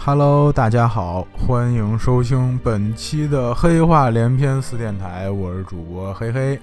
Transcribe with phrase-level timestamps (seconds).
[0.00, 6.58] Hello，大家好，欢迎收听本期的黑话连篇四电台，我是主播黑黑。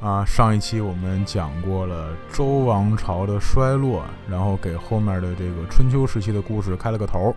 [0.00, 7.34] 啊，上一期我们讲过了周王朝的衰落，然后给后面的这个春秋时期的故事开了个头。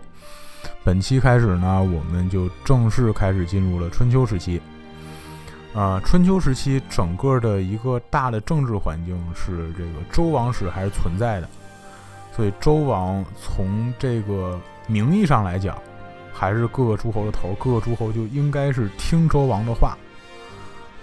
[0.84, 4.60] 本期开始呢，我们就正式开始进入了春秋时期。
[5.74, 11.48] 啊，春秋时期整个的一个大的政治环境是这个周王室还是存在的，
[12.36, 15.76] 所以周王从这个名义上来讲，
[16.32, 19.96] 还是各个诸侯的头，各个诸侯就应该是听周王的话。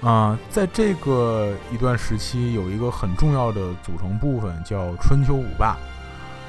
[0.02, 5.78] 啊，在这个一段时期，有一个很重要的组成部分叫春秋五霸。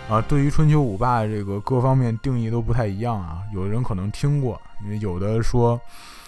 [0.09, 3.39] 啊，对于春秋五霸这个各方面定义都不太一样啊。
[3.55, 5.81] 有的人可能听过，因为有的说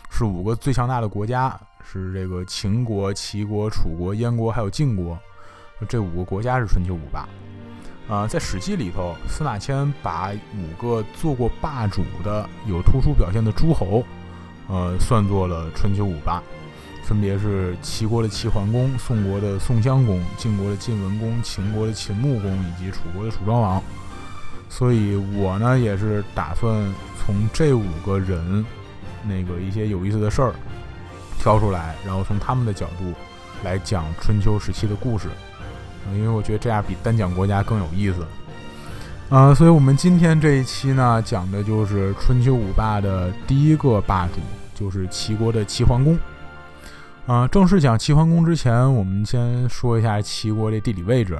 [0.08, 5.18] 是五个最强大的国家，是这个秦国、齐国、楚国、燕国还有晋国，
[5.88, 7.28] 这五个国家是春秋五霸。
[8.08, 14.04] 啊，在《史记》里头，司马迁把五个做过霸主的有突出表现的诸侯，
[14.68, 16.42] 呃，算作了春秋五霸。
[17.02, 23.82] 分别是齐国的齐桓公、宋国的宋襄公、晋国的晋文公、秦国的秦穆公以及楚国的楚庄王。
[24.68, 26.74] 所以我呢也是打算
[27.16, 28.64] 从这五个人
[29.22, 30.52] 那个一些有意思的事儿
[31.38, 33.12] 挑出来，然后从他们的角度
[33.62, 35.28] 来讲春秋时期的故事，
[36.14, 38.26] 因为我觉得这样比单讲国家更有意思。
[39.28, 44.34] 呃，所以我们今天这一期呢讲的就是春秋五霸的第一个霸主，
[44.74, 46.18] 就是齐国的齐桓公。
[47.26, 51.36] 啊，正式讲齐桓公之前，我们先说一下齐国的地理位置。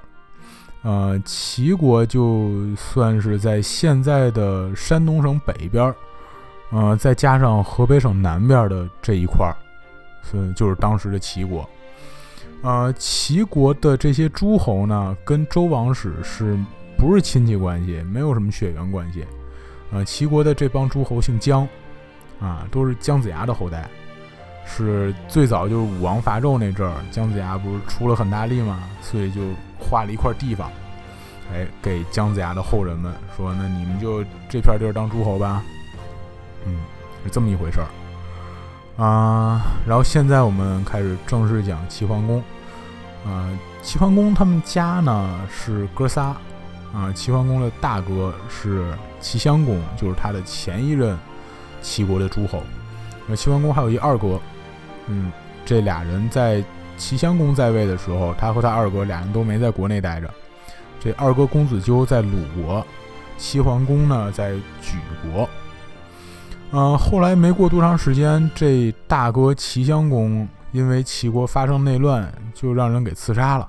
[0.82, 5.94] 呃，齐国就算是在现在的山东省北边，
[6.70, 9.54] 呃，再加上河北省南边的这一块儿，
[10.22, 11.68] 所以就是当时的齐国。
[12.66, 16.58] 呃，齐国的这些诸侯呢，跟周王室是
[16.98, 18.02] 不是亲戚关系？
[18.12, 19.24] 没有什么血缘关系。
[19.92, 21.66] 呃，齐国的这帮诸侯姓姜，
[22.40, 23.88] 啊，都是姜子牙的后代。
[24.66, 29.42] 是最早就是武王伐纣那阵儿，姜子牙不是出了很大力嘛，所以就
[29.78, 30.68] 划了一块地方，
[31.54, 35.62] 哎，给姜子牙的后人们说，那你们就这片地儿当诸侯吧，
[36.64, 36.80] 嗯，
[37.22, 37.86] 是这么一回事儿
[39.04, 39.62] 啊。
[39.86, 42.42] 然后现在我们开始正式讲齐桓公，
[43.26, 43.50] 啊，
[43.82, 46.36] 齐桓公他们家呢是哥仨，
[46.94, 51.18] 啊，齐桓公的大哥是齐襄公，就是他的前一任
[51.82, 52.62] 齐国的诸侯，
[53.26, 54.40] 那齐桓公还有一二哥。
[55.08, 55.32] 嗯，
[55.64, 56.62] 这俩人在
[56.96, 60.30] 齐襄公在位的时候，他和他二哥俩人都没在国内待着。
[61.00, 62.84] 这二哥公子纠在鲁国，
[63.36, 65.48] 齐桓公呢在莒国。
[66.72, 73.66] 嗯，后来没过多长时间，这大哥齐襄公因为齐国发生内乱，就让人给刺杀了。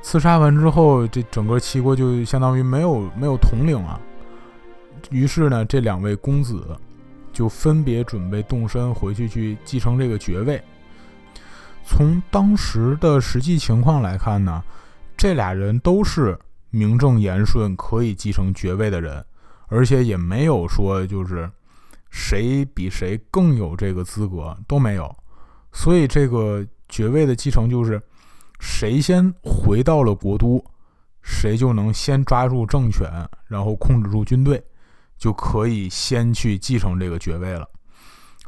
[0.00, 4.00] 刺杀完之后，这整个齐国就相当于没有没有统领了。
[5.10, 6.64] 于是呢，这两位公子。
[7.32, 10.58] 就分别准备动身回去去继承这个爵位。
[11.84, 14.64] 从当时的实际情况来看呢，
[15.18, 16.38] 这俩人都是
[16.70, 19.22] 名正言顺可以继承爵位的人，
[19.68, 21.50] 而且也没有说就是
[22.08, 25.14] 谁比谁更有这个资格都没有。
[25.76, 28.02] 所以这个爵位的继承就是
[28.58, 30.64] 谁先回到了国都，
[31.22, 33.08] 谁就能先抓住政权，
[33.46, 34.60] 然后控制住军队。
[35.18, 37.66] 就可以先去继承这个爵位了，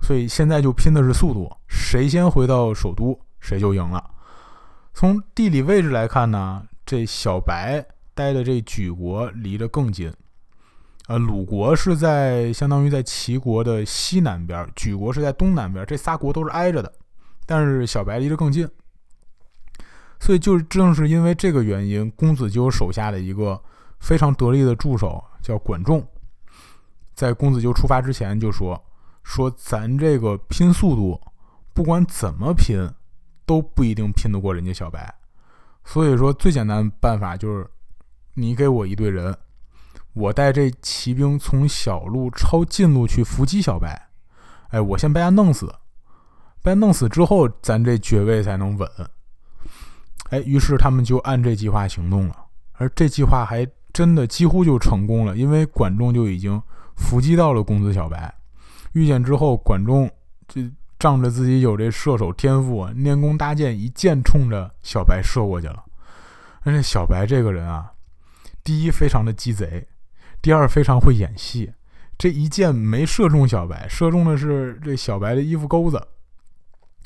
[0.02, 4.04] 所以现在就拼的是速度，谁先回到首都，谁就赢了。
[4.92, 7.82] 从地理位置来看呢，这小白
[8.14, 10.12] 待的这莒国离得更近，
[11.06, 16.92] 呃，鲁国是在相当于在齐国的西南边，莒国是在东南边，这仨国都是挨着的，
[17.50, 18.68] 但是小白离得更近，
[20.20, 23.58] 所以就正是因为这个原因，公子纠手下的一个
[24.00, 26.06] 非常得力的助手叫管仲。
[27.14, 28.84] 在公子纠出发之前就说
[29.24, 31.18] ：“说咱这个拼速度，
[31.72, 32.92] 不管怎么拼，
[33.46, 35.14] 都不一定拼得过人家小白。
[35.86, 37.66] 所以说，最简单办法就是，
[38.34, 39.34] 你给我一队人，
[40.12, 44.10] 我带这骑兵从小路抄近路去伏击小白。
[44.68, 45.74] 哎，我先把他弄死，
[46.68, 48.88] 在弄死之后，咱这爵位才能稳。
[50.30, 52.36] 哎，于是他们就按这计划行动了，
[52.72, 56.62] 而这计划还真的几乎就成功了，因为管仲就已经。”
[56.98, 58.34] 伏击到了公子小白，
[58.92, 60.10] 遇见之后，管仲
[60.48, 60.60] 就
[60.98, 65.84] 仗着自己有这射手天赋，拈弓搭箭，一箭冲着小白射过去了。
[66.62, 67.92] 而且小白这个人啊，
[68.64, 69.86] 第一非常的鸡贼，
[70.42, 71.72] 第二非常会演戏。
[72.18, 76.04] 这一箭没射中小白，射中的是这小白的衣服钩子。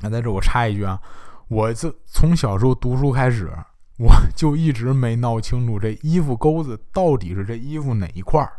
[0.03, 1.01] 那在这我插一句啊，
[1.49, 3.51] 我这从小时候读书开始，
[3.99, 8.53] 我 就一直没闹清楚这衣服钩子到底是这衣服哪一块儿。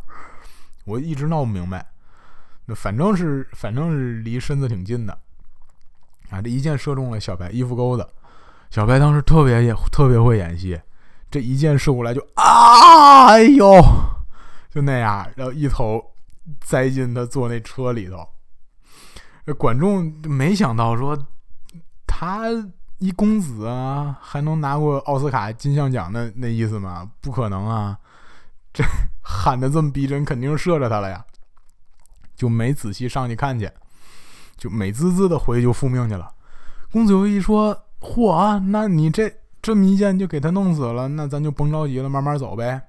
[0.86, 1.86] 我一直闹不明白。
[2.66, 5.18] 那反正是反正是离身子挺近的
[6.30, 8.08] 啊，这一箭射中了小白衣服钩子。
[8.70, 10.80] 小白当时特别也特别会演戏，
[11.30, 13.70] 这一箭射过来就啊，哎呦，
[14.72, 16.02] 就那样，然后一头
[16.62, 18.26] 栽进他坐那车里头。
[19.58, 21.18] 管仲没想到说
[22.16, 22.44] 他
[23.00, 27.10] 一公子啊，还能拿过奥斯卡金像奖的那意思吗？
[27.20, 27.98] 不可能啊！
[28.72, 28.84] 这
[29.24, 31.26] 喊的这么逼真，肯定射着他了呀！
[32.36, 33.68] 就没仔细上去看去，
[34.56, 36.32] 就美滋滋的回去就复命去了。
[36.92, 37.86] 公子游一说。
[38.00, 42.80] 嚯啊，那你这这么一箭就给他弄死了，那咱就甭着急了，慢慢走呗。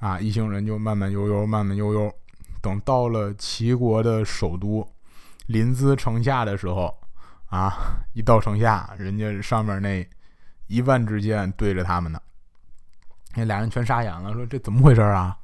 [0.00, 2.12] 啊，一行人就慢慢悠悠，慢慢悠悠，
[2.60, 4.86] 等到了齐国的首都
[5.46, 6.92] 临淄城下的时候，
[7.54, 10.04] 啊，一到城下，人家上面那
[10.66, 12.20] 一万支箭对着他们呢，
[13.36, 15.38] 那俩人全傻眼了，说这怎么回事啊？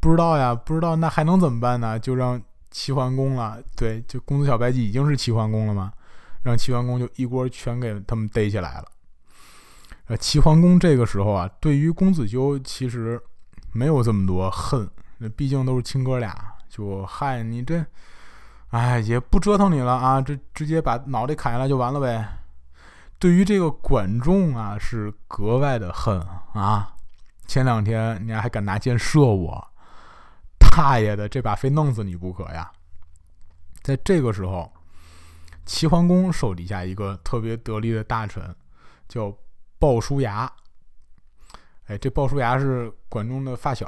[0.00, 1.96] 不知道呀，不知道，那还能怎么办呢？
[1.96, 2.42] 就让
[2.72, 3.62] 齐桓公了。
[3.76, 5.92] 对，就公子小白姬已经是齐桓公了吗？
[6.42, 8.88] 让齐桓公就一锅全给他们逮起来了。
[10.06, 13.20] 呃，齐桓公这个时候啊，对于公子纠其实
[13.72, 16.36] 没有这么多恨，那毕竟都是亲哥俩，
[16.68, 17.86] 就嗨你这，
[18.70, 22.26] 哎也不折腾你了啊，这直接把脑袋砍下来就完了呗。
[23.18, 26.20] 对于这个管仲啊，是格外的恨
[26.54, 26.94] 啊。
[27.46, 29.68] 前两天你还敢拿箭射我，
[30.58, 32.70] 大爷的，这把非弄死你不可呀！
[33.82, 34.72] 在这个时候。
[35.66, 38.42] 齐桓公手底下一个特别得力的大臣，
[39.06, 39.32] 叫
[39.78, 40.50] 鲍叔牙。
[41.86, 43.86] 哎，这鲍叔牙是管仲的发小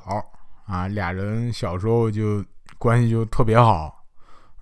[0.67, 2.45] 啊，俩人小时候就
[2.79, 4.02] 关系就特别好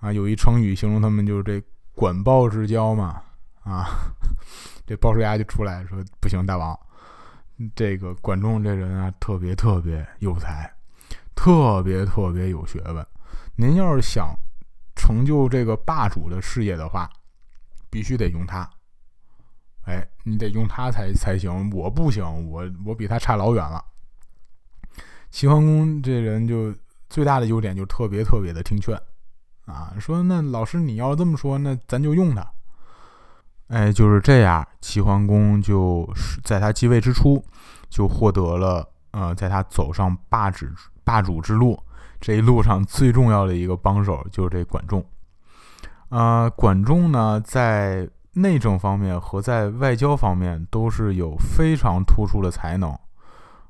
[0.01, 0.11] 啊。
[0.11, 1.63] 有一成语形容他们就是这
[1.95, 3.23] “管鲍之交”嘛
[3.63, 3.87] 啊。
[4.85, 6.77] 这鲍叔牙就出来说：“不行，大王，
[7.73, 10.69] 这个管仲这人啊，特别特别有才，
[11.33, 13.07] 特别特别有学问。
[13.55, 14.35] 您要是想……”
[14.93, 17.09] 成就这个霸主的事业的话，
[17.89, 18.69] 必须得用他。
[19.85, 21.71] 哎，你得用他才才行。
[21.71, 23.83] 我不行，我我比他差老远了。
[25.31, 26.71] 齐桓公这人就
[27.09, 28.95] 最大的优点就特别特别的听劝
[29.65, 32.45] 啊，说那老师你要这么说，那咱就用他。
[33.67, 34.67] 哎，就是这样。
[34.81, 37.43] 齐桓公就是在他继位之初，
[37.89, 40.65] 就获得了呃，在他走上霸主
[41.03, 41.81] 霸主之路。
[42.19, 45.03] 这一路上最重要的一个帮手就是这管仲，
[46.09, 52.91] 呃，管仲呢在内政方面和在外交方面都是有非常突出的才能，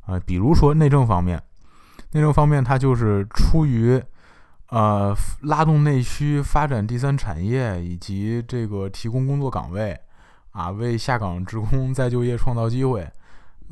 [0.06, 1.42] 啊，比如说内政方面，
[2.12, 4.04] 内政方面他就是出于
[4.72, 9.98] 呃拉动内需、发展第三产业以及这个提供工作岗位，
[10.52, 13.08] 啊，为下岗职工再就业创造机会，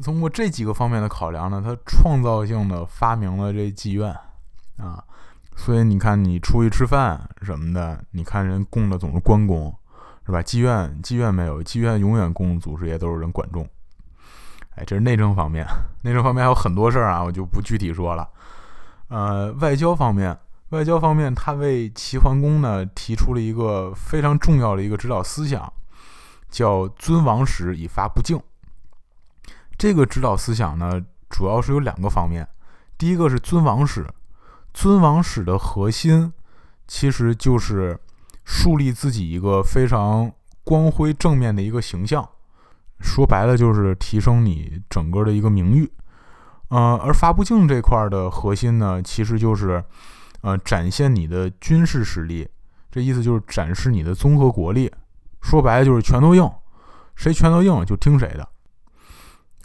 [0.03, 4.15] 通过这几个方面的考量呢，他创造性的发明了这妓院。
[4.77, 5.03] 啊，
[5.57, 9.73] 所以你看，你出去吃饭什么的，你看人供的总是关公，
[10.25, 10.41] 是吧？
[10.41, 13.67] 妓院，妓院没有，妓院永远供祖师爷都是人管仲。
[14.75, 15.65] 哎，这是内政方面，
[16.03, 18.29] 内政方面还有很多事儿啊，我就不具体说了。
[19.09, 20.37] 呃，外交方面，
[20.69, 25.71] 外交方面，他为齐桓公呢提出了一个非常重要的一个指导思想，
[26.49, 28.39] 叫尊王室以发不敬。
[29.77, 32.47] 这个指导思想呢，主要是有两个方面，
[32.97, 34.05] 第一个是尊王室。
[34.71, 36.31] 尊王室的核心，
[36.87, 37.99] 其实就是
[38.45, 40.31] 树立自己一个非常
[40.63, 42.29] 光辉正面的一个形象，
[42.99, 45.91] 说白了就是提升你整个的一个名誉。
[46.67, 49.83] 呃，而发不敬这块的核心呢，其实就是
[50.41, 52.47] 呃展现你的军事实力，
[52.91, 54.91] 这意思就是展示你的综合国力。
[55.41, 56.49] 说白了就是拳头硬，
[57.15, 58.47] 谁拳头硬就听谁的。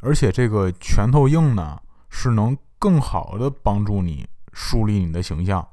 [0.02, 4.26] 而且这个拳头硬呢，是能更好的帮助你。
[4.56, 5.66] 树立你的形象，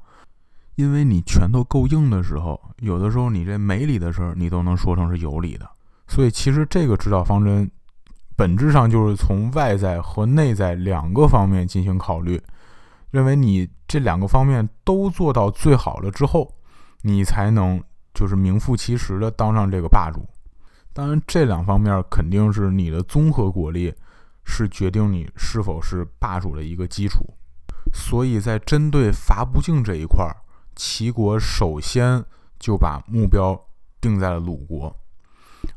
[0.74, 5.70] 因为你拳头够硬的时候，有的时候你这没理的事儿，你都能说成是有理的。
[6.08, 7.70] 所以其实这个指导方针，
[8.34, 12.42] 本质上就是从外在和内在两个方面进行考虑，
[13.12, 16.52] 认为你这两个方面都做到最好了之后，
[17.02, 17.80] 你才能
[18.12, 20.26] 就是名副其实的当上这个霸主。
[20.92, 23.94] 当然，这两方面肯定是你的综合国力，
[24.44, 27.24] 是决定你是否是霸主的一个基础。
[27.94, 30.36] 所以在针对伐不敬这一块儿，
[30.74, 32.24] 齐国首先
[32.58, 33.58] 就把目标
[34.00, 34.94] 定在了鲁国。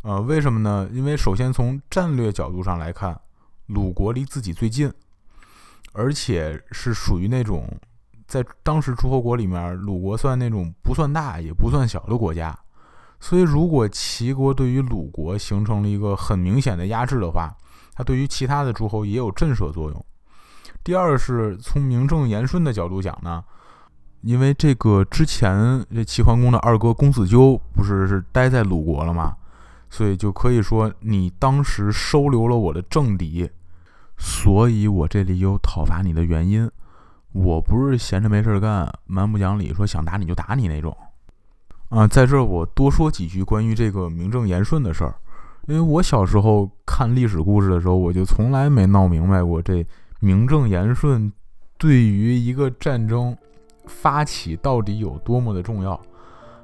[0.01, 0.89] 呃，为什么呢？
[0.93, 3.19] 因为首先从战略角度上来看，
[3.67, 4.91] 鲁国离自己最近，
[5.95, 7.67] 而且是属于那种
[8.27, 12.57] 在当时诸侯国里面，鲁国算那种不算大也不算小的国家。
[13.19, 17.55] 所以，如果齐国对于鲁国形成了一个很明显的压制的话，
[17.93, 20.05] 它对于其他的诸侯也有震慑作用。
[20.83, 23.43] 第二是从名正言顺的角度讲呢，
[24.21, 29.35] 因为这个之前这齐桓公的二哥公子纠不是是待在鲁国了吗？
[29.89, 33.49] 所以就可以说你当时收留了我的政敌，
[34.17, 36.69] 所以我这里有讨伐你的原因。
[37.31, 40.95] 我不是闲着没事干，蛮不讲理，说想打你就打你那种。
[41.89, 45.13] 啊，在这儿我多说几句关于这个名正言顺的事儿，
[45.67, 49.86] 因为我小时候看历史故事的时候，我就从来没闹明白过这
[50.22, 51.31] 名正言顺
[51.77, 53.36] 对于一个战争
[53.86, 56.00] 发起到底有多么的重要。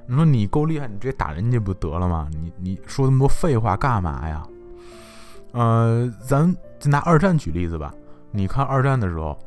[0.08, 2.30] 你说你够厉害，你直接打人家不得了吗？
[2.32, 4.42] 你你说那么多废话干嘛呀？
[5.52, 7.94] 呃，咱就拿二战举例子吧。
[8.32, 9.38] 你看二战的时候。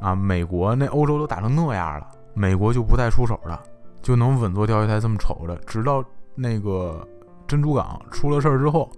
[0.00, 3.62] 啊，美国那欧洲都打成那样了，美国就不再出手了，
[4.02, 7.06] 就能稳坐钓鱼台这么瞅着，直到那个
[7.46, 8.90] 珍珠港出了事儿之后，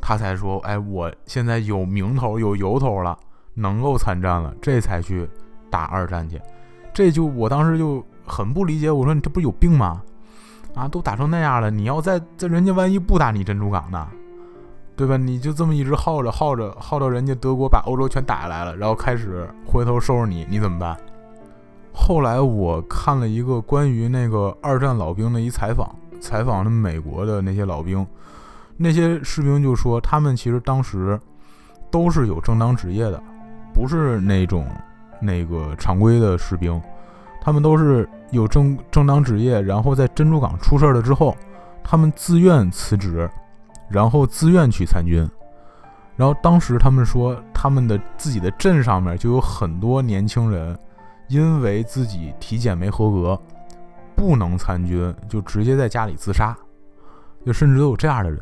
[0.00, 3.16] 他才说：“哎，我现在有名头有由头了，
[3.54, 5.26] 能够参战了，这才去
[5.70, 6.38] 打二战去。”
[6.92, 10.02] 这就我当时就很不理解，我说你这不是有病吗？
[10.74, 14.08] 啊，都打成那样了，你要在这人家万一不打你珍珠港呢？
[15.00, 15.16] 对吧？
[15.16, 20.94] 你就这么一直耗着耗着耗到人家德国把欧洲全打下来了，然后开始回头收拾你，你怎么办？
[21.90, 25.90] 后来我看了一个关于那个二战老兵的一采访，
[26.20, 28.06] 采访了美国的那些老兵，
[28.76, 31.18] 那些士兵就说他们其实当时
[31.90, 33.22] 都是有正当职业的，
[33.72, 34.66] 不是那种
[35.18, 36.78] 那个常规的士兵，
[37.40, 41.34] 他们都是有正正当职业，然后在珍珠港出事了之后，
[41.82, 43.26] 他们自愿辞职。
[43.90, 45.28] 然后自愿去参军，
[46.16, 50.78] 然后当时他们说，他们的自己的镇上面就有很多年轻人，
[51.28, 53.40] 因为自己体检没合格，
[54.14, 56.56] 不能参军，就直接在家里自杀，
[57.44, 58.40] 就甚至都有这样的人。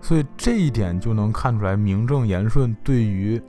[0.00, 3.40] 所以这一点就能看出来，名正言顺对于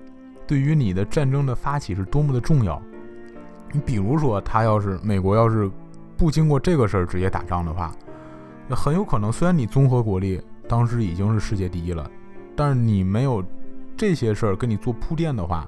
[0.45, 2.79] 对于你的战争的发起是多么的重要。
[3.71, 5.69] 你比如说，他要是美国要是
[6.15, 7.91] 不经过这个事儿直接打仗的话，
[8.67, 10.39] 那很有可能，虽然你综合国力。
[10.67, 12.09] 当时已经是世界第一了，
[12.55, 13.43] 但是你没有
[13.95, 15.67] 这些事儿跟你做铺垫的话，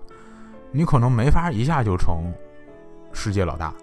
[0.71, 2.33] 你可能没法一下就成
[3.13, 3.73] 世界老大。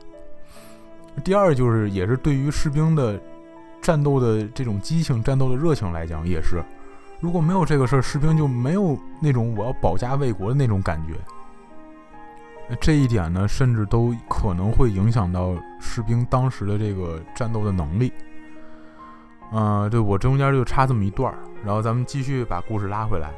[1.23, 3.21] 第二就是，也是对于士兵的
[3.81, 6.63] 战斗的这种激情、战斗的热情来讲，也是，
[7.21, 11.15] 如果没有这个事儿，士兵就没有那种我要保家卫国的那种感觉。
[12.81, 18.13] 这一点呢，甚至都可能会影响到士兵当时的这个战斗的能力。
[19.57, 23.31] 嗯，对我中间就插这么一段儿，然后咱们继续把故事拉回来。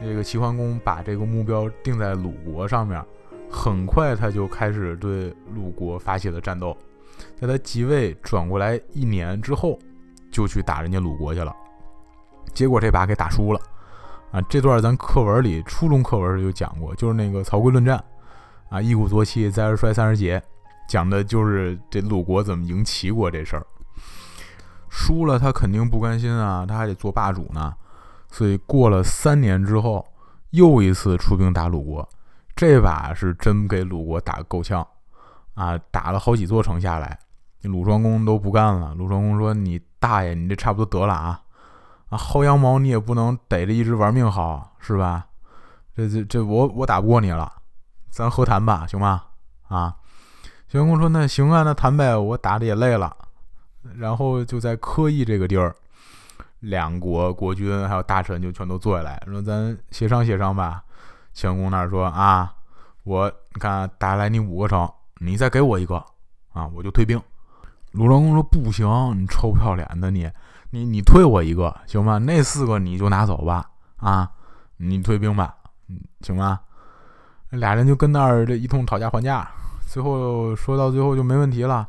[0.00, 3.00] 这个齐桓公把这个目标定在鲁国上面，
[3.48, 6.76] 很快他就开始对鲁国发起了战斗。
[7.38, 9.78] 在他即位转过来一年之后，
[10.32, 11.54] 就去打人家鲁国去了。
[12.52, 13.60] 结果这把给打输了。
[14.32, 18.02] 啊，这段咱课文里初中课文就讲过，就是那个曹刿论战。
[18.68, 20.42] 啊，一鼓作气，再而衰，三而竭，
[20.88, 23.66] 讲的就是这鲁国怎么赢齐国这事儿。
[24.90, 27.72] 输了，他肯定不甘心啊，他还得做霸主呢。
[28.28, 30.06] 所以过了三年之后，
[30.50, 32.08] 又一次出兵打鲁国，
[32.54, 34.86] 这把是真给鲁国打够呛
[35.54, 35.78] 啊！
[35.90, 37.18] 打了好几座城下来，
[37.62, 38.94] 鲁庄公都不干了。
[38.94, 41.40] 鲁庄公说：“你大爷，你这差不多得了啊！
[42.08, 45.26] 啊，薅羊毛你也不能逮着一只玩命薅，是吧？
[45.94, 47.52] 这这这，我我打不过你了，
[48.10, 49.22] 咱和谈吧，行吗？
[49.68, 49.96] 啊？”
[50.68, 53.16] 齐桓公说：“那行啊，那谈呗，我打的也累了。”
[53.96, 55.74] 然后就在科邑这个地儿，
[56.60, 60.82] 两国国君还有大臣就全都坐下来，说咱协商协商吧。
[61.32, 62.52] 齐桓公那儿说啊，
[63.04, 65.96] 我你看打来你五个城，你再给我一个
[66.52, 67.20] 啊，我就退兵。
[67.92, 70.30] 鲁庄公说不行，你臭不要脸的你，
[70.70, 72.18] 你你退我一个行吗？
[72.18, 74.30] 那四个你就拿走吧啊，
[74.76, 75.54] 你退兵吧，
[76.20, 76.60] 行吗？
[77.50, 79.48] 俩人就跟那儿这一通讨价还价，
[79.86, 81.88] 最后说到最后就没问题了。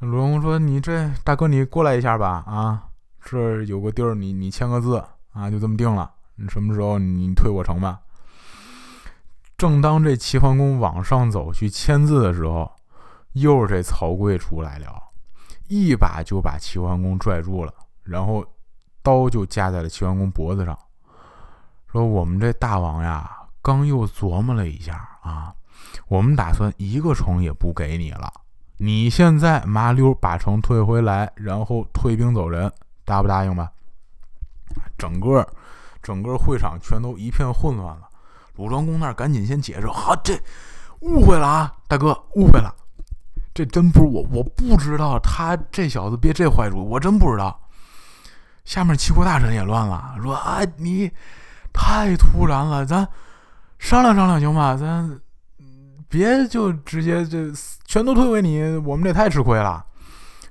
[0.00, 2.88] 鲁庄公说：“你这大哥，你过来一下吧，啊，
[3.22, 6.10] 这有个地儿，你你签个字啊，就这么定了。
[6.36, 8.00] 你什么时候你退我城吧？”
[9.58, 12.72] 正当这齐桓公往上走去签字的时候，
[13.32, 14.90] 又是这曹刿出来了，
[15.68, 18.42] 一把就把齐桓公拽住了，然后
[19.02, 20.78] 刀就架在了齐桓公脖子上，
[21.92, 23.30] 说：“我们这大王呀，
[23.60, 25.54] 刚又琢磨了一下啊，
[26.08, 28.32] 我们打算一个城也不给你了。”
[28.82, 32.72] 你现在麻溜把城退回来，然后退兵走人，
[33.04, 33.70] 答不答应吧？
[34.96, 35.46] 整个
[36.02, 38.08] 整个会场全都一片混乱了。
[38.56, 40.34] 鲁庄公那儿赶紧先解释：“哈，这
[41.00, 42.74] 误会了啊，大哥，误会了，
[43.52, 47.60] 这真不是我，我不知道他这小子憋这坏主意，我真不知道。”
[48.64, 51.12] 下面齐国大臣也乱了，说：“啊，你
[51.70, 53.06] 太突然了，咱
[53.78, 54.74] 商量商量行吗？
[54.74, 55.20] 咱。”
[56.10, 57.38] 别就直接就
[57.86, 59.82] 全都退给你，我们这太吃亏了。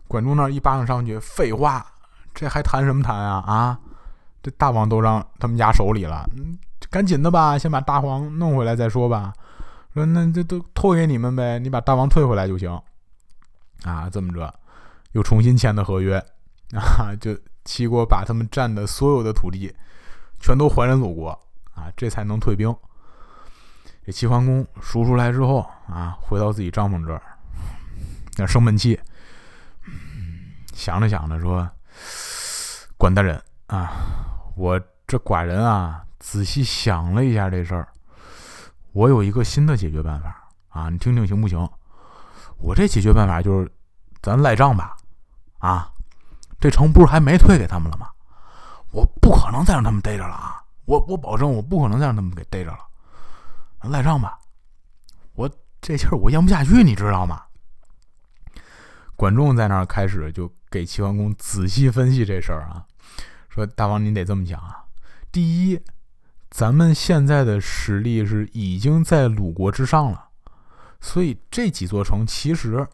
[0.07, 1.85] 管仲那一巴掌上去，废话，
[2.33, 3.43] 这还谈什么谈啊？
[3.45, 3.79] 啊，
[4.41, 6.57] 这大王都让他们家手里了，嗯，
[6.89, 9.33] 赶紧的吧，先把大王弄回来再说吧。
[9.93, 12.71] 说那这都托给你们呗，你把大王退回来就行。
[13.83, 14.51] 啊，这么着，
[15.11, 16.17] 又重新签的合约
[16.73, 19.75] 啊，就齐国把他们占的所有的土地
[20.39, 21.29] 全都还人鲁国
[21.73, 22.73] 啊，这才能退兵。
[24.09, 27.21] 这齐桓公赎出来之后啊，回到自己帐篷这儿，
[28.37, 28.99] 那生闷气，
[30.73, 31.69] 想着想着说
[32.97, 33.91] ：“管大人啊，
[34.55, 37.87] 我这寡人啊，仔细想了一下这事儿，
[38.93, 41.69] 我有一个新的解决办法啊，你听听行不行？
[42.57, 43.71] 我这解决办法就是，
[44.23, 44.97] 咱赖账吧，
[45.59, 45.87] 啊，
[46.59, 48.09] 这城不是还没退给他们了吗？
[48.89, 52.79] 我不可能再让他们逮着了啊，我我保证，我不可能再让他们给逮着了。”
[53.83, 54.37] 赖账吧，
[55.33, 57.43] 我这气儿我咽不下去，你知道吗？
[59.15, 62.85] 管仲在那儿开始就给齐桓公仔细分析这事儿啊，
[63.49, 64.83] 说大王您得这么想啊，
[65.31, 65.81] 第一，
[66.49, 70.29] 咱们现在的实力是已经在鲁国之上了，
[71.01, 72.87] 所以这几座城其实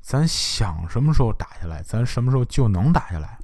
[0.00, 3.38] 咱想什么时候打下来，咱什么时候就能打下来。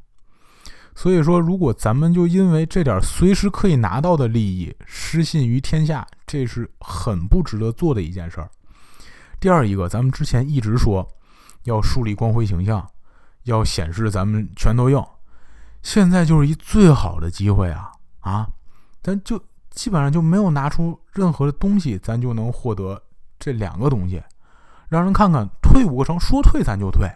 [0.94, 8.50] 所以说，如果咱们就因为这点随时可以拿到的利益失信于天下，这是很不值得做的一件事儿。
[9.38, 11.06] 第二一个，咱们之前一直说
[11.64, 12.88] 要树立光辉形象，
[13.44, 15.02] 要显示咱们拳头硬，
[15.82, 18.48] 现在就是一最好的机会啊啊！
[19.02, 19.40] 咱就
[19.70, 23.00] 基本上就没有拿出任何的东西，咱就能获得
[23.38, 24.22] 这两个东西，
[24.88, 27.08] 让人看看退五个城，说退咱就退，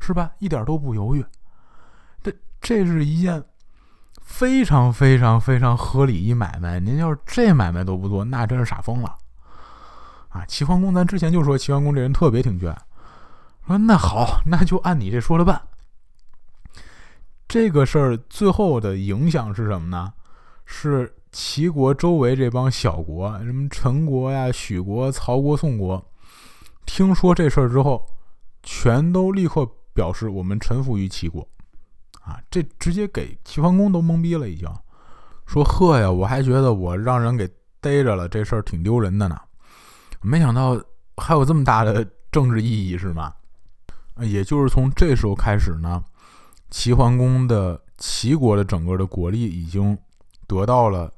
[0.00, 0.30] 是吧？
[0.38, 1.24] 一点都不犹豫。
[2.60, 3.42] 这是一件
[4.24, 9.14] 非常非常非常合理一买卖，您要是这买卖都不做，那真是傻疯了
[10.28, 10.44] 啊！
[10.46, 12.74] 齐桓公，咱之前就说齐桓公这人特别挺倔，
[13.66, 15.60] 说那好，那就按你这说的办。
[17.46, 20.12] 这个事儿最后的影响是什么呢？
[20.64, 26.02] 是齐国周围这帮小国，什么陈国呀、许国、曹国、宋国，
[26.86, 28.06] 听说这事儿之后，
[28.62, 31.46] 全都立刻表示我们臣服于齐国。
[32.24, 34.68] 啊，这直接给齐桓公都懵逼了，已经
[35.46, 37.48] 说呵呀，我还觉得我让人给
[37.80, 39.36] 逮着了，这事儿挺丢人的呢，
[40.20, 40.80] 没想到
[41.16, 43.32] 还有这么大的政治意义，是吗？
[44.20, 46.02] 也就是从这时候开始呢，
[46.70, 49.98] 齐桓公的齐国的整个的国力已经
[50.46, 51.10] 得到了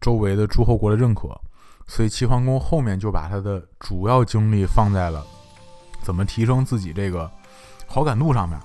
[0.00, 1.28] 周围的诸侯国的认可，
[1.86, 5.24] 所以齐桓公后面就把他的主要精力放在了
[6.02, 7.30] 怎么提升自己这个
[7.86, 8.60] 好感度上面。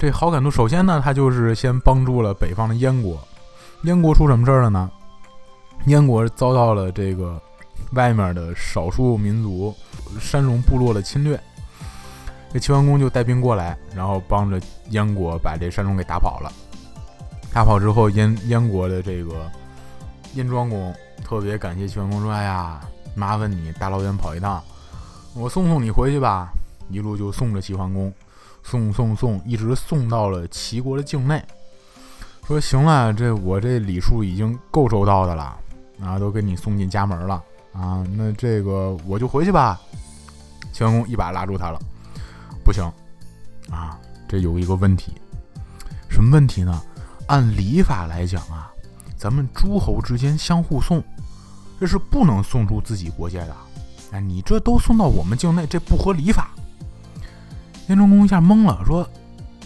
[0.00, 3.22] 这好感度，首先呢，他就是先帮助了北方的燕国。
[3.82, 4.90] 燕国出什么事儿了呢？
[5.88, 7.38] 燕国遭到了这个
[7.92, 9.74] 外面的少数民族
[10.18, 11.38] 山戎部落的侵略。
[12.50, 14.58] 这齐桓公就带兵过来，然后帮着
[14.88, 16.50] 燕国把这山戎给打跑了。
[17.52, 19.52] 打跑之后，燕燕国的这个
[20.32, 22.80] 燕庄公特别感谢齐桓公，说：“哎呀，
[23.14, 24.62] 麻烦你大老远跑一趟，
[25.34, 26.50] 我送送你回去吧。”
[26.88, 28.10] 一路就送着齐桓公。
[28.62, 31.42] 送送送，一直送到了齐国的境内。
[32.46, 35.56] 说行了，这我这礼数已经够周到的了，
[36.00, 37.42] 啊，都给你送进家门了
[37.72, 38.04] 啊。
[38.16, 39.80] 那这个我就回去吧。
[40.72, 41.78] 齐桓公一把拉住他了，
[42.64, 42.84] 不行
[43.70, 45.12] 啊，这有一个问题。
[46.08, 46.82] 什么问题呢？
[47.26, 48.72] 按礼法来讲啊，
[49.16, 51.02] 咱们诸侯之间相互送，
[51.78, 53.56] 这是不能送出自己国界的。
[54.10, 56.50] 哎，你这都送到我们境内，这不合礼法。
[57.90, 59.04] 燕庄公一下懵了，说：“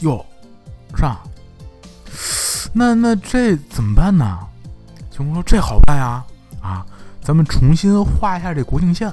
[0.01, 0.25] 哟，
[0.97, 1.15] 上，
[2.73, 4.39] 那那这怎么办呢？”
[5.13, 6.25] 秦公说：“这好办呀，
[6.63, 6.87] 啊，
[7.21, 9.13] 咱们重新画一下这国境线。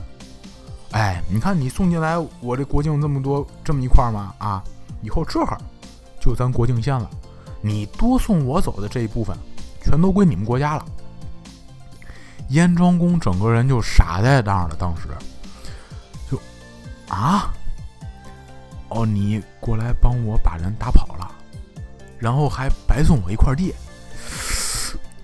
[0.92, 4.64] 哎，你看你送进来我这国境这么多这么一块嘛，啊，
[5.02, 5.58] 以后这儿
[6.22, 7.10] 就咱国境线了。
[7.60, 9.36] 你多送我走的这一部分，
[9.84, 10.86] 全都归你们国家了。”
[12.48, 15.10] 燕庄公整个人就傻在那儿了，当时
[16.32, 16.40] 就
[17.14, 17.54] 啊。
[18.92, 21.32] 哦，你过来帮我把人打跑了，
[22.20, 23.74] 然后还白送我一块地，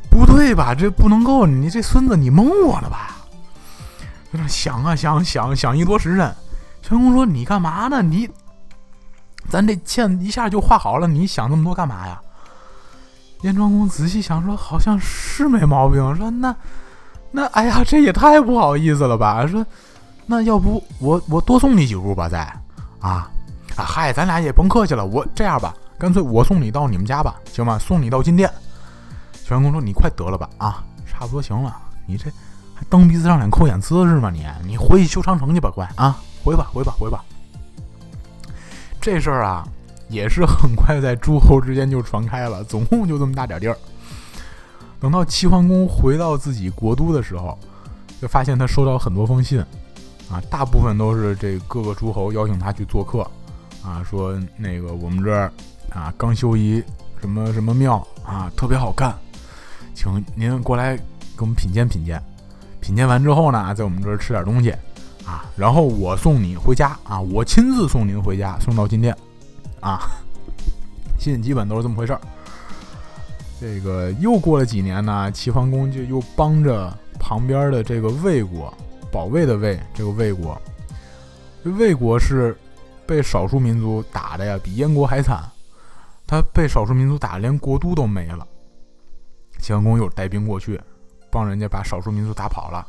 [0.10, 0.74] 不对吧？
[0.74, 3.18] 这不能够，你这孙子你蒙我了吧？
[4.32, 6.36] 在那想啊想想想一多时辰，
[6.82, 8.02] 陈公说：“你干嘛呢？
[8.02, 8.30] 你，
[9.50, 12.22] 咱这线一下就画好了，你想那么多干嘛呀？”
[13.44, 16.56] 燕庄公仔细想说：“好像是没毛病。”说：“那
[17.32, 19.66] 那哎呀，这也太不好意思了吧？”说
[20.26, 22.40] ：“那要不我我多送你几步吧，再
[23.00, 23.30] 啊。”
[23.78, 27.78] 啊嗨，咱俩也甭客气了，我这样吧，干脆我送你到你们家吧，行吗？
[27.78, 28.52] 送你到金殿。
[29.44, 31.74] 齐桓公说：“你快得了吧，啊，差不多行了。
[32.06, 32.30] 你这，
[32.76, 34.30] 还蹬鼻子上脸扣眼刺是吗？
[34.30, 37.24] 你你回去修长城去吧，乖啊，回吧回吧回吧。
[39.00, 39.66] 这事儿啊，
[40.10, 43.78] 也是很快在诸侯之间就传开了，总共就这么大点地儿。
[45.00, 47.58] 等到齐桓公回到自己国都的时候，
[48.20, 49.60] 就发现他收到很多封信，
[50.30, 53.26] 啊，大部分都是这各个诸侯邀请他去做客，
[53.88, 55.50] 啊，说那个我们这儿
[55.90, 56.84] 啊刚修一
[57.22, 59.16] 什么什么庙啊，特别好看，
[59.96, 62.22] 请您过来给我们品鉴品鉴，
[62.82, 64.72] 品鉴完之后呢，在我们这儿吃点东西，
[65.26, 69.16] 啊，然后我送你回家啊，我亲自送您回家，送到金殿，
[69.80, 70.02] 啊，
[71.18, 72.20] 信基本都是这么回事儿。
[73.62, 78.72] 这个又过了几年呢，齐桓公就又帮着旁边的这个魏国，
[79.14, 80.62] 保卫的魏这个魏国，
[81.64, 82.56] 这魏国是
[83.08, 85.50] 被少数民族打的呀，比燕国还惨。
[86.28, 88.46] 他被少数民族打，连国都都没了。
[89.60, 90.80] 齐桓公又带兵过去，
[91.32, 92.86] 帮人家把少数民族打跑了。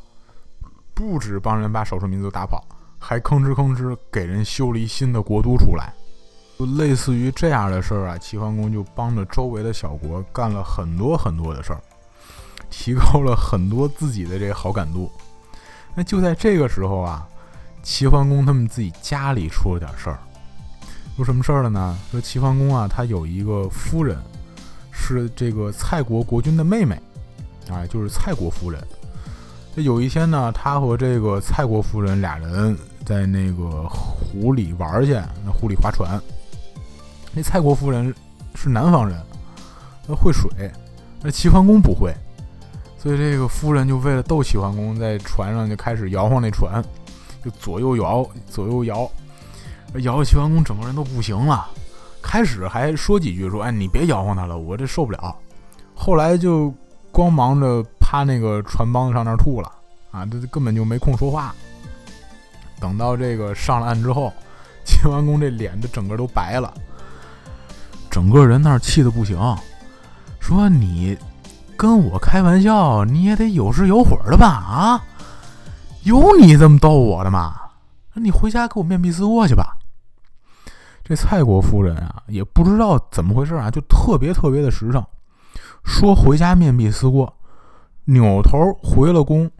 [0.92, 2.64] 不止帮人把少数民族打跑，
[2.98, 5.94] 还吭哧吭哧给人修了一新的国都出来。
[6.58, 11.80] 就类似于这样的事儿啊，齐桓公就帮着周围的小国干了很多很多的事儿，
[12.68, 15.08] 提高了很多自己的这个好感度。
[15.94, 17.28] 那就在这个时候啊，
[17.82, 20.18] 齐桓公他们自己家里出了点事儿，
[21.16, 21.96] 有什么事儿了呢？
[22.10, 24.16] 说齐桓公啊，他有一个夫人，
[24.90, 27.00] 是这个蔡国国君的妹妹，
[27.70, 28.82] 啊，就是蔡国夫人。
[29.76, 35.12] 有一天呢，他和这个蔡国夫人俩人在那个湖里玩去，
[35.44, 36.20] 那湖里划船。
[37.32, 38.12] 那蔡国夫人
[38.56, 39.16] 是南方人，
[40.08, 40.50] 那会水，
[41.22, 42.12] 那齐桓公不会，
[42.98, 46.82] 所以这个夫人就为了逗齐桓公，在船上就开始摇晃那船，
[47.44, 49.10] 就左右摇，左右摇，
[50.02, 51.68] 摇的齐桓公整个人都不行了。
[52.22, 55.34] 开始还说几句，说：“哎，你别摇晃他了，我这受不了。”
[55.94, 56.72] 后来就
[57.10, 59.72] 光忙着趴那个船帮子上那吐了
[60.10, 61.54] 啊，这根本就没空说话。
[62.80, 64.32] 等到这个上了岸之后，
[64.84, 66.72] 齐桓公这脸这整个都白了。
[68.10, 69.38] 整个人那儿气的不行，
[70.40, 71.16] 说你
[71.76, 74.46] 跟我开玩笑，你也得有时有会儿的吧？
[74.46, 75.04] 啊，
[76.04, 77.54] 有你这么逗我的吗？
[78.14, 79.76] 你回家给我面壁思过去吧。
[81.04, 85.04] 这蔡国夫人啊，也不知道怎么回事啊，就特别特别的实诚，
[85.84, 87.32] 说回家面壁思过，
[88.04, 89.50] 扭头回了宫，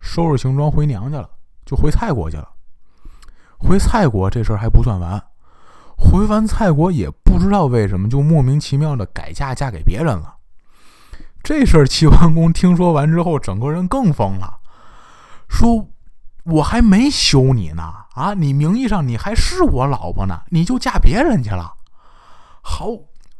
[0.00, 1.30] 收拾行装回娘家了，
[1.64, 2.48] 就回蔡国去了。
[3.56, 5.22] 回蔡国这事儿还不算完。
[5.96, 10.34] 回完蔡国也不知道为什么就莫名其妙的改嫁嫁给别人了。
[11.42, 14.57] 这事儿齐桓公听说完之后，整个人更疯了，
[15.48, 15.88] 说
[16.44, 17.82] ：“我还没休你呢，
[18.14, 21.74] 啊，你名义上你还是我老婆呢，你就嫁别人去了。
[22.62, 22.86] 好，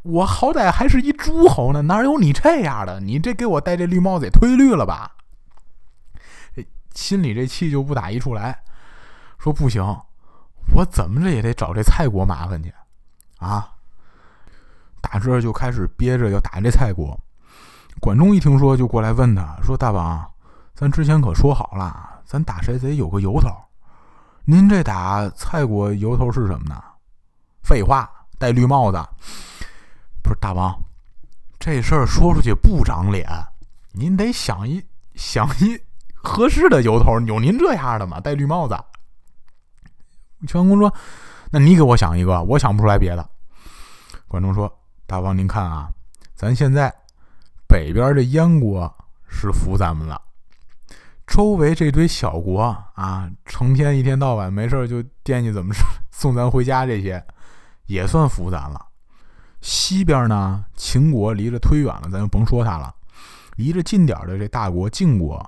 [0.03, 2.99] 我好歹还是一诸侯呢，哪有你这样的？
[2.99, 5.11] 你这给我戴这绿帽子也忒绿了吧？
[6.93, 8.63] 心里这气就不打一处来，
[9.37, 9.83] 说不行。”
[10.75, 12.71] 我怎么着也得找这蔡国麻烦去，
[13.39, 13.71] 啊！
[15.01, 17.19] 打这就开始憋着要打这蔡国。
[17.99, 20.28] 管仲一听说，就过来问他说：“大王，
[20.79, 23.49] 咱之前可说好了，咱打谁得有个由头。
[24.45, 26.81] 您这打蔡国由头是什么呢？”
[27.61, 28.97] 废话，戴绿帽子。
[30.23, 30.73] 不是大王，
[31.59, 33.27] 这事儿说出去不长脸，
[33.91, 34.81] 您得想一
[35.15, 35.77] 想一
[36.13, 37.19] 合适的由头。
[37.27, 38.21] 有您这样的吗？
[38.21, 38.73] 戴绿帽子。
[40.47, 40.93] 齐桓公说
[41.51, 43.29] ：“那你给我想一个，我想不出来别的。”
[44.29, 44.73] 管仲说
[45.05, 45.91] ：“大王您看啊，
[46.35, 46.89] 咱现在
[47.67, 48.89] 北边这燕国
[49.27, 50.21] 是服咱们了，
[51.29, 52.59] 周围这堆小国
[52.95, 55.73] 啊，成天一天到晚没事儿就惦记怎么
[56.11, 57.23] 送咱回家，这些
[57.85, 58.87] 也算服咱了。
[59.61, 62.93] 西边呢，秦国离着忒远了，咱就甭说它了。
[63.57, 65.47] 离着近点的这大国晋国，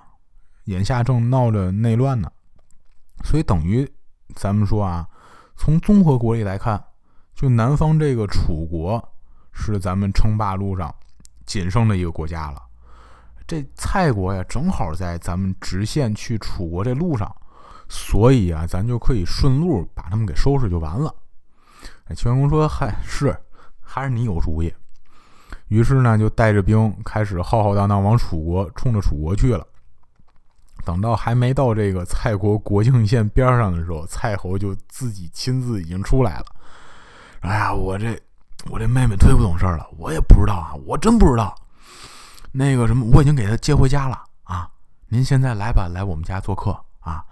[0.65, 2.31] 眼下正闹着内乱呢，
[3.25, 3.91] 所以等于。”
[4.33, 5.09] 咱们说啊，
[5.57, 6.81] 从综合国力来看，
[7.35, 9.13] 就南方这个楚国
[9.51, 10.93] 是咱们称霸路上
[11.45, 12.61] 仅剩的一个国家了。
[13.51, 17.29] 这蔡国呀，正好在咱们直线去楚国这路上，
[17.89, 21.13] 所以啊，咱就可以顺路把他们给收拾就完了。
[22.05, 23.37] 哎，齐桓公说：“嗨，是，
[23.81, 24.73] 还是你有主意。”
[25.67, 29.67] 于是呢，就带着兵开始浩浩荡荡往楚国冲着楚国去了。
[30.85, 36.45] 等到还没到这个蔡国国境线边上的时候，蔡侯就自己亲自已经出来了。
[37.41, 38.17] 哎呀，我这
[38.69, 41.53] 我这妹妹忒不懂事了，我也不知道啊，我真不知道。
[42.51, 44.69] 那个什么，我已经给他接回家了啊。
[45.07, 47.23] 您现在来吧，来我们家做客啊。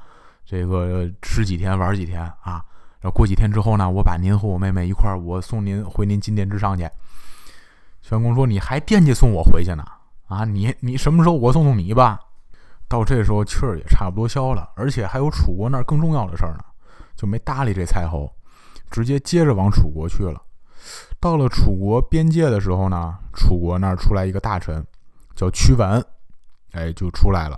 [0.46, 2.64] 这个吃几天玩几天啊。
[3.02, 6.90] 然后过几天之后呢，我把您和我妹妹一块儿，我送您回您金殿之上去。
[8.02, 9.84] 宣公说：“你还惦记送我回去呢？
[10.28, 12.20] 啊，你你什么时候我送送你吧？”
[12.88, 16.64] 到这时候气儿也差不多消了，而且还有楚国那儿更重要的事儿呢，
[17.16, 18.34] 就没搭理这蔡侯，
[18.90, 20.42] 直接接着往楚国去了。
[21.20, 24.84] 到了楚国边界的时候呢，楚国那儿出来一个大臣，
[25.40, 26.04] 叫屈完，
[26.74, 27.58] 哎，就出来了，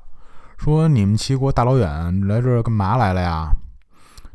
[0.56, 3.50] 说你们齐国大老远来这儿干嘛来了呀？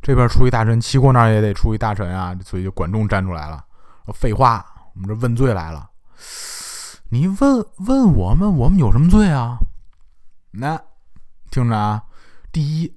[0.02, 3.64] 这边出一大臣，齐国那儿也得出一大臣啊，所以就管仲站出来了，
[4.12, 5.88] 废话，我们这问罪来了。
[7.11, 9.61] 你问问我们，我们有什么罪啊？
[10.50, 10.76] 那
[11.52, 12.02] 听着啊，
[12.50, 12.92] 第一，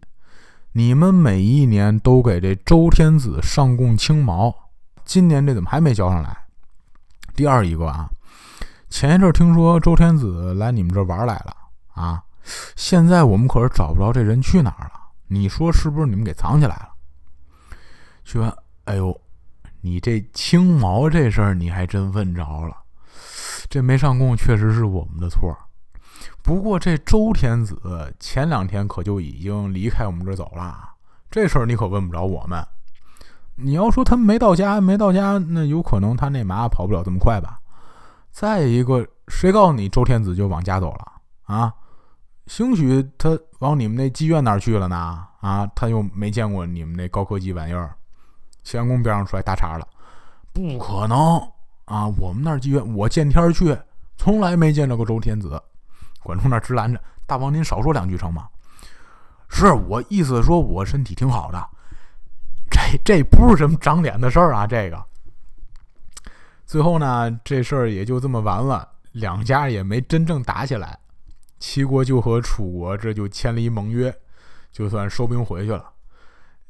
[0.72, 4.72] 你们每一年都给这周天子上贡青毛，
[5.06, 6.36] 今年这怎么还没交上来？
[7.36, 8.10] 第二一个啊，
[8.90, 11.56] 前一阵听说周天子来你们这玩来了
[11.94, 12.22] 啊，
[12.76, 14.94] 现在我们可是找不着这人去哪儿了，
[15.28, 16.90] 你说是不是你们给藏起来了？
[18.24, 18.52] 说，
[18.86, 19.16] 哎呦，
[19.82, 22.76] 你这青毛这事儿你还真问着了。
[23.70, 25.56] 这没上供确实是我们的错，
[26.42, 30.90] 不过这周天子前两天可就已经离开我们这走了，
[31.30, 32.66] 这事儿你可问不着我们。
[33.56, 37.60] 你要说他没到家，没到家，那有可能他那马跑不了这么快吧？
[38.32, 41.12] 再一个，谁告诉你周天子就往家走了
[41.44, 41.74] 啊？
[42.48, 45.28] 兴许他往你们那妓院那儿去了呢？
[45.42, 47.96] 啊，他又没见过你们那高科技玩意儿，
[48.64, 49.88] 齐桓公边上出来搭茬了，
[50.54, 51.18] 不可能。
[51.86, 53.78] 啊，我们那儿妓院，我见天去，
[54.18, 55.62] 从来没见着过周天子。
[56.24, 58.48] 管仲那直拦着，大王您少说两句成吗？
[59.48, 61.70] 是我意思说，我身体挺好的。
[62.70, 65.06] 这这不是什么长脸的事儿啊，这个。
[66.70, 71.00] 最后呢，这事儿也就这么完了，两家也没真正打起来。
[71.58, 74.16] 齐国就和楚国这就签了一盟约，
[74.72, 75.92] 就算收兵回去了。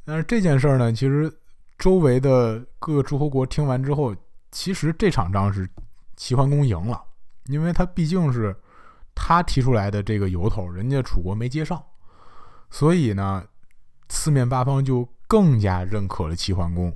[0.05, 1.29] 但是这件事儿呢，其实
[1.77, 4.15] 周围的各诸侯国听完之后。
[4.51, 5.69] 其实这场仗是
[6.15, 6.99] 齐桓公赢了，
[7.45, 8.55] 因为他毕竟是
[9.13, 11.79] 他提出来的这个由头，人家楚国没接上，
[12.71, 13.45] 所以呢，
[14.09, 16.91] 四面八方就更加认可了齐桓公。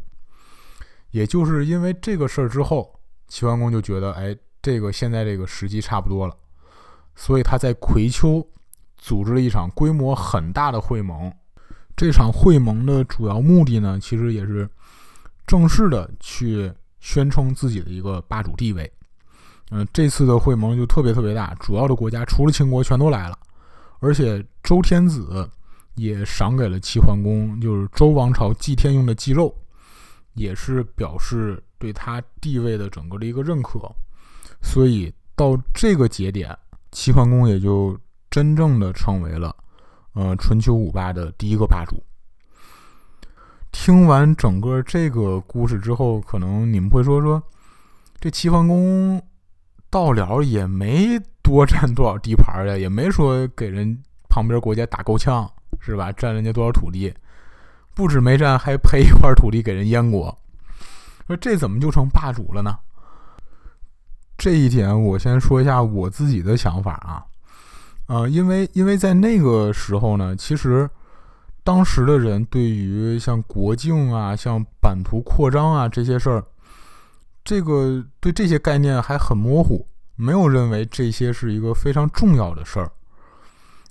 [1.14, 3.00] 也就是因为这个事儿之后，
[3.30, 6.36] 齐桓公就觉得，哎，这个现在这个时机差不多了，
[7.16, 8.46] 所以他在葵丘
[8.98, 11.32] 组织了一场规模很大的会盟。
[11.96, 14.70] 这场会盟的主要目的呢，其实也是
[15.48, 16.70] 正式的去。
[17.04, 18.90] 宣称自己的一个霸主地位，
[19.72, 23.38] 嗯，这次的会盟就特别特别大，主要的国家除了秦国全都来了，
[24.00, 25.52] 而且周天子
[25.96, 29.54] 也赏给了齐桓公，就是周王朝祭天用的祭肉，
[30.34, 33.80] 也是表示对他地位的整个的一个认可，
[34.62, 36.58] 所以到这个节点，
[36.92, 37.98] 齐桓公也就
[38.30, 39.56] 真正的成为了，
[40.14, 42.04] 呃，春秋五霸的第一个霸主。
[43.72, 47.42] 听完整个这个故事之后，可能你们会说说，
[48.20, 49.22] 这齐桓公
[49.90, 53.98] 到了也没多占多少地盘呀，也没说给人
[54.30, 56.12] 旁边国家打够呛，是吧？
[56.12, 57.14] 占人家多少土地？
[57.94, 60.38] 不止没占，还赔一块土地给人燕国。
[61.28, 62.78] 说这怎么就成霸主了呢？
[64.38, 67.26] 这一点我先说一下我自己的想法啊，
[68.08, 70.90] 呃，因为因为在那个时候呢，其实。
[71.66, 76.44] 当时的人对于像国境啊、像版图扩张啊这些事儿，
[77.42, 82.92] 这个对这些概念还很模糊，没有认为这些是一个非常重要的事儿。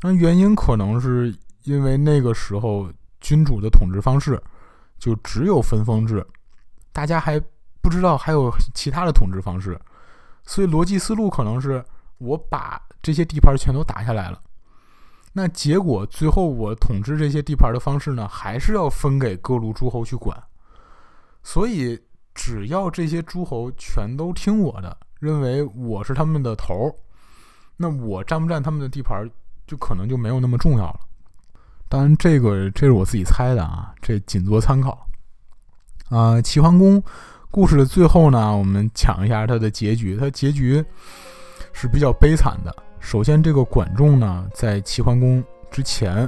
[0.03, 4.39] 那原因可能是因为那个时候君主的统治方式
[4.99, 6.27] 就只有分封制，
[6.93, 7.41] 大家还
[7.81, 9.81] 不知道还有其他的统治方式，
[10.45, 11.83] 所以逻辑思路可能是
[12.19, 14.39] 我把这些地盘全都打下来了。
[15.33, 20.37] 那结果最后我统治这些地盘的方式呢，还是要分给各路诸侯去管。
[21.43, 21.99] 所以
[22.35, 26.95] 只要这些诸侯全都听我的，认为我是他们的头儿，
[27.77, 29.29] 那我占不占他们的地盘，
[29.67, 31.01] 就可能就没有那么重要了。
[31.93, 35.07] 当然，这个这是我自己猜的啊，这仅做参考。
[36.09, 37.03] 啊，齐桓公
[37.51, 40.17] 故事的最后呢，我们讲一下他的结局。
[40.17, 40.83] 他结局
[41.75, 42.75] 是比较悲惨的。
[42.99, 46.27] 首先，这个管仲呢，在齐桓公之前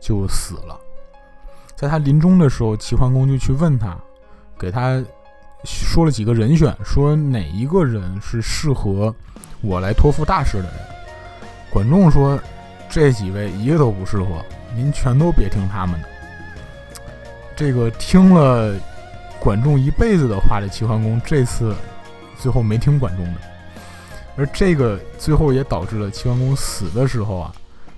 [0.00, 0.80] 就死了。
[1.76, 3.94] 在他临终的时候，齐桓公就去问他，
[4.58, 5.04] 给他
[5.62, 9.14] 说了几个人选，说哪一个人是适合
[9.60, 10.72] 我来托付大事的人。
[11.70, 12.40] 管仲说，
[12.88, 14.42] 这几位一个都不适合，
[14.76, 16.08] 您全都别听他们的。
[17.54, 18.74] 这个听了
[19.38, 21.74] 管仲一辈子的话的齐桓公，这次
[22.38, 23.40] 最后没听管仲的。
[24.36, 27.52] 而这个最后也导致了齐桓公死的时候啊，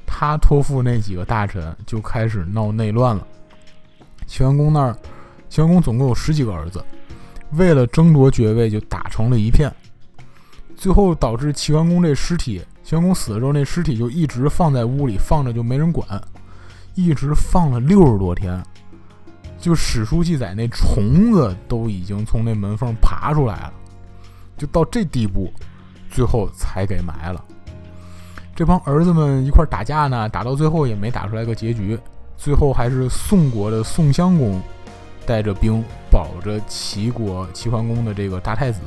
[0.04, 3.24] 他托付那几个大臣就开始闹内乱了。
[4.26, 4.96] 齐桓公那儿，
[5.48, 6.84] 齐桓公总共有十几个儿子，
[7.52, 9.72] 为了争夺爵位就打成了一片，
[10.76, 16.06] 最后导致齐桓公这尸体齐桓公死了之后，那尸体就一直放在屋里放着，就没人管，
[16.94, 18.62] 一直放了六十多天。
[19.58, 23.72] 就史书记载，那虫子都已经从那门缝爬出来了，
[24.58, 25.50] 就到这地步，
[26.10, 27.42] 最后才给埋了。
[28.54, 31.98] 这帮儿子们一块打架呢，打到最后也没打出来个结局，
[32.36, 34.60] 最后还是宋国的宋襄公
[35.24, 38.80] 带着兵保着齐国齐桓公的这个大太子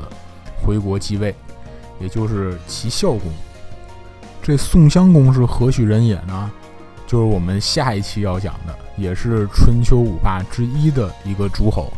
[0.63, 1.35] 回国继位，
[1.99, 3.21] 也就是齐孝公。
[4.43, 6.51] 这宋襄公是何许人也呢？
[7.07, 8.77] 就是我们下一期要讲的。
[8.97, 11.93] 也是春秋五霸之一的一个诸侯。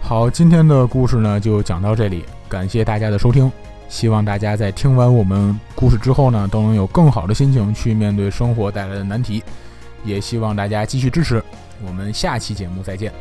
[0.00, 3.50] 好，今天的故事呢就讲到这里，感谢大家的收听。
[3.88, 9.42] 希望大家在听完我们故事之后呢，都能有更好的心情去面对生活带来的难题。
[10.04, 11.42] 也希望大家继续支持，
[11.86, 13.12] 我们下期节目再见。